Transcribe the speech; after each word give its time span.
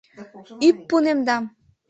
—Ӱппунемдам. 0.67 1.43